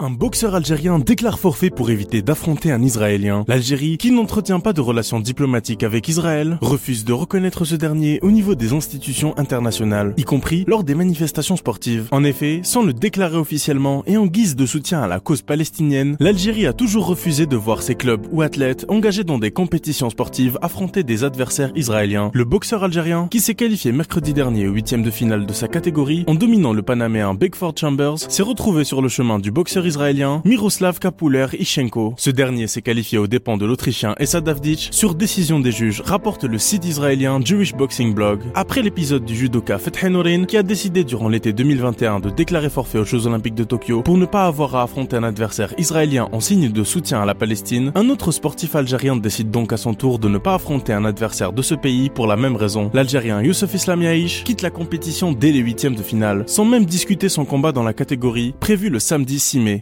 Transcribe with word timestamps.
Un 0.00 0.10
boxeur 0.10 0.54
algérien 0.54 1.00
déclare 1.00 1.40
forfait 1.40 1.70
pour 1.70 1.90
éviter 1.90 2.22
d'affronter 2.22 2.70
un 2.70 2.80
Israélien. 2.82 3.44
L'Algérie, 3.48 3.98
qui 3.98 4.12
n'entretient 4.12 4.60
pas 4.60 4.72
de 4.72 4.80
relations 4.80 5.18
diplomatiques 5.18 5.82
avec 5.82 6.06
Israël, 6.06 6.56
refuse 6.60 7.04
de 7.04 7.12
reconnaître 7.12 7.64
ce 7.64 7.74
dernier 7.74 8.20
au 8.22 8.30
niveau 8.30 8.54
des 8.54 8.72
institutions 8.72 9.36
internationales, 9.36 10.14
y 10.16 10.22
compris 10.22 10.62
lors 10.68 10.84
des 10.84 10.94
manifestations 10.94 11.56
sportives. 11.56 12.06
En 12.12 12.22
effet, 12.22 12.60
sans 12.62 12.84
le 12.84 12.92
déclarer 12.92 13.38
officiellement 13.38 14.04
et 14.06 14.16
en 14.16 14.26
guise 14.26 14.54
de 14.54 14.66
soutien 14.66 15.02
à 15.02 15.08
la 15.08 15.18
cause 15.18 15.42
palestinienne, 15.42 16.16
l'Algérie 16.20 16.68
a 16.68 16.72
toujours 16.72 17.06
refusé 17.06 17.46
de 17.46 17.56
voir 17.56 17.82
ses 17.82 17.96
clubs 17.96 18.24
ou 18.30 18.42
athlètes 18.42 18.86
engagés 18.86 19.24
dans 19.24 19.40
des 19.40 19.50
compétitions 19.50 20.10
sportives 20.10 20.60
affronter 20.62 21.02
des 21.02 21.24
adversaires 21.24 21.72
israéliens. 21.74 22.30
Le 22.34 22.44
boxeur 22.44 22.84
algérien, 22.84 23.26
qui 23.32 23.40
s'est 23.40 23.56
qualifié 23.56 23.90
mercredi 23.90 24.32
dernier 24.32 24.68
au 24.68 24.74
huitième 24.74 25.02
de 25.02 25.10
finale 25.10 25.44
de 25.44 25.52
sa 25.52 25.66
catégorie 25.66 26.22
en 26.28 26.36
dominant 26.36 26.72
le 26.72 26.82
Panaméen 26.82 27.34
Beckford 27.34 27.74
Chambers, 27.76 28.18
s'est 28.30 28.44
retrouvé 28.44 28.84
sur 28.84 29.02
le 29.02 29.08
chemin 29.08 29.40
du 29.40 29.50
boxeur 29.50 29.87
israélien 29.88 30.42
Miroslav 30.44 31.00
Kapuler 31.00 31.46
Ishenko. 31.58 32.14
Ce 32.16 32.30
dernier 32.30 32.68
s'est 32.68 32.82
qualifié 32.82 33.18
aux 33.18 33.26
dépens 33.26 33.56
de 33.56 33.66
l'Autrichien 33.66 34.14
Essa 34.18 34.40
Davdic 34.40 34.88
sur 34.92 35.16
décision 35.16 35.58
des 35.58 35.72
juges, 35.72 36.00
rapporte 36.02 36.44
le 36.44 36.58
site 36.58 36.84
israélien 36.84 37.40
Jewish 37.44 37.74
Boxing 37.74 38.14
Blog. 38.14 38.40
Après 38.54 38.82
l'épisode 38.82 39.24
du 39.24 39.34
judoka 39.34 39.78
Fethi 39.78 40.10
Norin 40.10 40.44
qui 40.44 40.56
a 40.56 40.62
décidé 40.62 41.02
durant 41.02 41.28
l'été 41.28 41.52
2021 41.52 42.20
de 42.20 42.30
déclarer 42.30 42.70
forfait 42.70 42.98
aux 42.98 43.04
Jeux 43.04 43.26
Olympiques 43.26 43.56
de 43.56 43.64
Tokyo 43.64 44.02
pour 44.02 44.16
ne 44.16 44.26
pas 44.26 44.46
avoir 44.46 44.76
à 44.76 44.84
affronter 44.84 45.16
un 45.16 45.24
adversaire 45.24 45.74
israélien 45.78 46.28
en 46.30 46.40
signe 46.40 46.70
de 46.70 46.84
soutien 46.84 47.20
à 47.20 47.26
la 47.26 47.34
Palestine, 47.34 47.90
un 47.96 48.08
autre 48.10 48.30
sportif 48.30 48.76
algérien 48.76 49.16
décide 49.16 49.50
donc 49.50 49.72
à 49.72 49.76
son 49.76 49.94
tour 49.94 50.18
de 50.18 50.28
ne 50.28 50.38
pas 50.38 50.54
affronter 50.54 50.92
un 50.92 51.04
adversaire 51.04 51.52
de 51.52 51.62
ce 51.62 51.74
pays 51.74 52.10
pour 52.10 52.26
la 52.26 52.36
même 52.36 52.56
raison. 52.56 52.90
L'Algérien 52.94 53.42
Youssef 53.42 53.74
Islam 53.74 53.98
quitte 54.44 54.62
la 54.62 54.70
compétition 54.70 55.32
dès 55.32 55.50
les 55.50 55.58
huitièmes 55.58 55.96
de 55.96 56.02
finale, 56.02 56.44
sans 56.46 56.64
même 56.64 56.84
discuter 56.84 57.28
son 57.28 57.44
combat 57.44 57.72
dans 57.72 57.82
la 57.82 57.92
catégorie 57.92 58.54
prévu 58.60 58.90
le 58.90 58.98
samedi 58.98 59.38
6 59.38 59.60
mai. 59.60 59.77